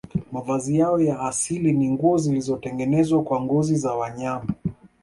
Mavazi 0.31 0.77
yao 0.79 1.01
ya 1.01 1.19
asili 1.19 1.71
ni 1.73 1.91
nguo 1.91 2.17
zilizotengenezwa 2.17 3.23
kwa 3.23 3.41
ngozi 3.41 3.75
za 3.75 3.93
wanyama 3.93 4.47